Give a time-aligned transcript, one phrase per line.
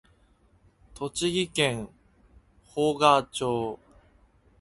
[0.95, 1.87] 栃木県
[2.73, 3.77] 芳賀町